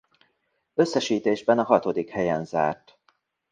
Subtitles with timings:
[0.73, 2.97] Összesítésben a hatodik helyen zárt.